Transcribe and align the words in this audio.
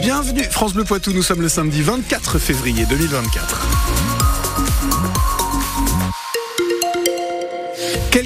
Bienvenue 0.00 0.44
France 0.44 0.74
Bleu 0.74 0.84
Poitou, 0.84 1.12
nous 1.12 1.22
sommes 1.22 1.42
le 1.42 1.48
samedi 1.48 1.82
24 1.82 2.38
février 2.38 2.86
2024. 2.86 3.87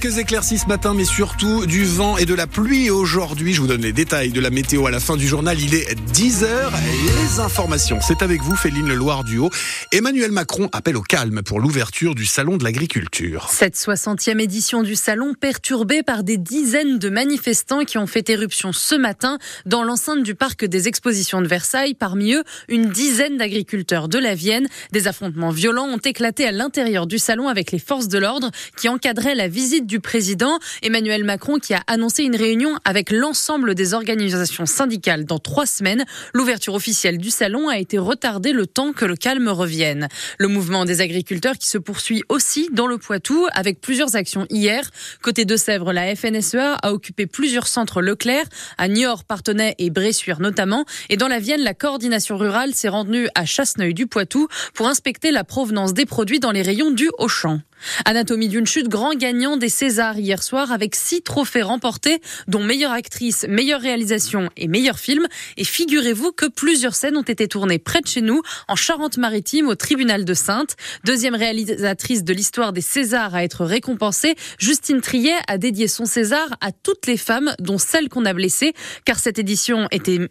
Quelques 0.00 0.18
éclaircies 0.18 0.58
ce 0.58 0.66
matin, 0.66 0.94
mais 0.94 1.04
surtout 1.04 1.66
du 1.66 1.84
vent 1.84 2.18
et 2.18 2.24
de 2.24 2.34
la 2.34 2.46
pluie 2.46 2.90
aujourd'hui. 2.90 3.52
Je 3.52 3.60
vous 3.60 3.66
donne 3.66 3.80
les 3.80 3.92
détails 3.92 4.30
de 4.30 4.40
la 4.40 4.50
météo 4.50 4.86
à 4.86 4.90
la 4.90 5.00
fin 5.00 5.16
du 5.16 5.26
journal. 5.26 5.58
Il 5.60 5.74
est 5.74 5.98
10h. 6.12 6.46
Les 6.46 7.40
informations, 7.40 7.98
c'est 8.00 8.22
avec 8.22 8.40
vous, 8.42 8.54
Féline 8.54 8.92
Loire 8.92 9.24
du 9.24 9.38
Haut. 9.38 9.50
Emmanuel 9.90 10.30
Macron 10.30 10.68
appelle 10.72 10.96
au 10.96 11.02
calme 11.02 11.42
pour 11.42 11.58
l'ouverture 11.58 12.14
du 12.14 12.26
Salon 12.26 12.58
de 12.58 12.64
l'agriculture. 12.64 13.48
Cette 13.50 13.74
60e 13.74 14.40
édition 14.40 14.82
du 14.82 14.94
Salon 14.94 15.34
perturbée 15.34 16.02
par 16.04 16.22
des 16.22 16.36
dizaines 16.36 16.98
de 16.98 17.08
manifestants 17.08 17.84
qui 17.84 17.98
ont 17.98 18.06
fait 18.06 18.28
éruption 18.30 18.72
ce 18.72 18.94
matin 18.94 19.38
dans 19.66 19.82
l'enceinte 19.82 20.22
du 20.22 20.34
parc 20.36 20.64
des 20.64 20.86
expositions 20.86 21.40
de 21.40 21.48
Versailles. 21.48 21.94
Parmi 21.94 22.34
eux, 22.34 22.44
une 22.68 22.90
dizaine 22.90 23.36
d'agriculteurs 23.36 24.08
de 24.08 24.18
la 24.18 24.36
Vienne. 24.36 24.68
Des 24.92 25.08
affrontements 25.08 25.50
violents 25.50 25.88
ont 25.88 25.98
éclaté 25.98 26.46
à 26.46 26.52
l'intérieur 26.52 27.08
du 27.08 27.18
salon 27.18 27.48
avec 27.48 27.72
les 27.72 27.80
forces 27.80 28.08
de 28.08 28.18
l'ordre 28.18 28.50
qui 28.76 28.88
encadraient 28.88 29.34
la 29.34 29.48
visite 29.48 29.87
du 29.88 29.98
président 29.98 30.60
Emmanuel 30.82 31.24
Macron 31.24 31.58
qui 31.58 31.74
a 31.74 31.82
annoncé 31.88 32.22
une 32.22 32.36
réunion 32.36 32.76
avec 32.84 33.10
l'ensemble 33.10 33.74
des 33.74 33.94
organisations 33.94 34.66
syndicales 34.66 35.24
dans 35.24 35.38
trois 35.38 35.66
semaines. 35.66 36.04
L'ouverture 36.34 36.74
officielle 36.74 37.18
du 37.18 37.30
salon 37.30 37.68
a 37.68 37.78
été 37.78 37.98
retardée 37.98 38.52
le 38.52 38.66
temps 38.66 38.92
que 38.92 39.06
le 39.06 39.16
calme 39.16 39.48
revienne. 39.48 40.08
Le 40.38 40.46
mouvement 40.46 40.84
des 40.84 41.00
agriculteurs 41.00 41.56
qui 41.56 41.66
se 41.66 41.78
poursuit 41.78 42.22
aussi 42.28 42.68
dans 42.70 42.86
le 42.86 42.98
Poitou 42.98 43.46
avec 43.52 43.80
plusieurs 43.80 44.14
actions 44.14 44.46
hier. 44.50 44.88
Côté 45.22 45.46
de 45.46 45.56
Sèvres, 45.56 45.92
la 45.92 46.14
FNSEA 46.14 46.74
a 46.74 46.92
occupé 46.92 47.26
plusieurs 47.26 47.66
centres 47.66 48.02
Leclerc, 48.02 48.44
à 48.76 48.88
Niort, 48.88 49.24
Partenay 49.24 49.74
et 49.78 49.88
Bressuire 49.88 50.40
notamment. 50.40 50.84
Et 51.08 51.16
dans 51.16 51.28
la 51.28 51.38
Vienne, 51.38 51.62
la 51.62 51.74
coordination 51.74 52.36
rurale 52.36 52.74
s'est 52.74 52.90
rendue 52.90 53.28
à 53.34 53.46
Chasseneuil 53.46 53.94
du 53.94 54.06
Poitou 54.06 54.48
pour 54.74 54.86
inspecter 54.86 55.30
la 55.30 55.44
provenance 55.44 55.94
des 55.94 56.04
produits 56.04 56.40
dans 56.40 56.52
les 56.52 56.62
rayons 56.62 56.90
du 56.90 57.08
Auchan. 57.18 57.60
Anatomie 58.04 58.48
d'une 58.48 58.66
chute, 58.66 58.88
grand 58.88 59.14
gagnant 59.14 59.56
des 59.56 59.68
Césars 59.68 60.18
hier 60.18 60.42
soir 60.42 60.72
avec 60.72 60.94
six 60.94 61.22
trophées 61.22 61.62
remportés, 61.62 62.20
dont 62.46 62.62
meilleure 62.62 62.92
actrice, 62.92 63.46
meilleure 63.48 63.80
réalisation 63.80 64.50
et 64.56 64.68
meilleur 64.68 64.98
film. 64.98 65.26
Et 65.56 65.64
figurez-vous 65.64 66.32
que 66.32 66.46
plusieurs 66.46 66.94
scènes 66.94 67.16
ont 67.16 67.22
été 67.22 67.48
tournées 67.48 67.78
près 67.78 68.00
de 68.00 68.06
chez 68.06 68.20
nous, 68.20 68.42
en 68.68 68.76
Charente-Maritime, 68.76 69.68
au 69.68 69.74
tribunal 69.74 70.24
de 70.24 70.34
Sainte. 70.34 70.76
Deuxième 71.04 71.34
réalisatrice 71.34 72.24
de 72.24 72.32
l'histoire 72.32 72.72
des 72.72 72.80
Césars 72.80 73.34
à 73.34 73.44
être 73.44 73.64
récompensée, 73.64 74.34
Justine 74.58 75.00
Triet 75.00 75.36
a 75.46 75.58
dédié 75.58 75.88
son 75.88 76.04
César 76.04 76.48
à 76.60 76.72
toutes 76.72 77.06
les 77.06 77.16
femmes, 77.16 77.54
dont 77.58 77.78
celles 77.78 78.08
qu'on 78.08 78.24
a 78.24 78.32
blessées, 78.32 78.72
car 79.04 79.18
cette 79.18 79.38
édition 79.38 79.88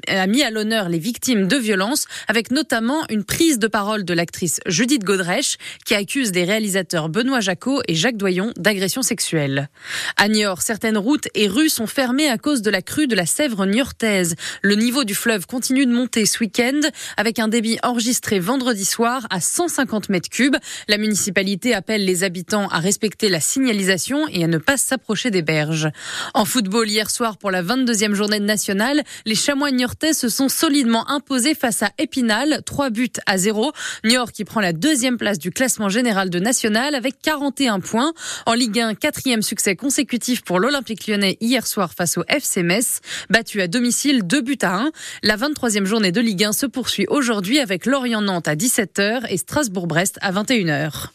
a 0.07 0.27
mis 0.27 0.43
à 0.43 0.51
l'honneur 0.51 0.89
les 0.89 0.99
victimes 0.99 1.47
de 1.47 1.57
violences, 1.57 2.05
avec 2.27 2.51
notamment 2.51 3.05
une 3.09 3.23
prise 3.23 3.59
de 3.59 3.67
parole 3.67 4.03
de 4.05 4.13
l'actrice 4.13 4.59
Judith 4.65 5.03
Godrèche, 5.03 5.57
qui 5.85 5.95
accuse 5.95 6.31
les 6.33 6.43
réalisateurs 6.43 7.09
Benoît 7.37 7.41
Jacot 7.41 7.81
et 7.87 7.93
Jacques 7.93 8.17
Doyon 8.17 8.51
d'agression 8.57 9.03
sexuelle. 9.03 9.69
À 10.15 10.27
Niort, 10.27 10.61
certaines 10.61 10.97
routes 10.97 11.27
et 11.35 11.47
rues 11.47 11.69
sont 11.69 11.85
fermées 11.85 12.29
à 12.29 12.37
cause 12.37 12.63
de 12.63 12.71
la 12.71 12.81
crue 12.81 13.05
de 13.05 13.15
la 13.15 13.27
Sèvre 13.27 13.65
niortaise. 13.65 14.35
Le 14.63 14.73
niveau 14.73 15.03
du 15.03 15.13
fleuve 15.13 15.45
continue 15.45 15.85
de 15.85 15.91
monter 15.91 16.25
ce 16.25 16.39
week-end 16.39 16.79
avec 17.15 17.37
un 17.37 17.47
débit 17.47 17.77
enregistré 17.83 18.39
vendredi 18.39 18.85
soir 18.85 19.27
à 19.29 19.39
150 19.39 20.09
mètres 20.09 20.29
cubes. 20.29 20.55
La 20.87 20.97
municipalité 20.97 21.75
appelle 21.75 22.05
les 22.05 22.23
habitants 22.23 22.69
à 22.69 22.79
respecter 22.79 23.29
la 23.29 23.39
signalisation 23.39 24.27
et 24.29 24.43
à 24.43 24.47
ne 24.47 24.57
pas 24.57 24.77
s'approcher 24.77 25.29
des 25.29 25.43
berges. 25.43 25.89
En 26.33 26.45
football, 26.45 26.89
hier 26.89 27.11
soir 27.11 27.37
pour 27.37 27.51
la 27.51 27.61
22e 27.61 28.13
journée 28.13 28.39
nationale, 28.39 29.03
les 29.25 29.35
chamois 29.35 29.69
niortais 29.69 30.13
se 30.13 30.29
sont 30.29 30.49
solidement 30.49 31.07
imposés 31.09 31.53
face 31.53 31.83
à 31.83 31.91
Épinal, 31.99 32.61
3 32.65 32.89
buts 32.89 33.09
à 33.27 33.37
0. 33.37 33.71
Niort 34.05 34.31
qui 34.31 34.43
prend 34.43 34.61
la 34.61 34.73
deuxième 34.73 35.17
place 35.17 35.37
du 35.37 35.51
classement 35.51 35.89
général 35.89 36.31
de 36.31 36.39
national 36.39 36.95
avec 36.95 37.21
41 37.27 37.81
points. 37.81 38.13
En 38.45 38.53
Ligue 38.53 38.79
1, 38.79 38.95
quatrième 38.95 39.41
succès 39.41 39.75
consécutif 39.75 40.43
pour 40.43 40.61
l'Olympique 40.61 41.07
lyonnais 41.07 41.35
hier 41.41 41.67
soir 41.67 41.91
face 41.93 42.17
au 42.17 42.23
FC 42.29 42.63
Metz. 42.63 43.01
Battu 43.29 43.59
à 43.61 43.67
domicile 43.67 44.25
2 44.25 44.39
buts 44.39 44.57
à 44.61 44.77
1. 44.77 44.91
La 45.23 45.35
23e 45.35 45.83
journée 45.83 46.13
de 46.13 46.21
Ligue 46.21 46.45
1 46.45 46.53
se 46.53 46.65
poursuit 46.65 47.05
aujourd'hui 47.09 47.59
avec 47.59 47.85
Lorient-Nantes 47.85 48.47
à 48.47 48.55
17h 48.55 49.25
et 49.29 49.35
Strasbourg-Brest 49.35 50.19
à 50.21 50.31
21h. 50.31 51.07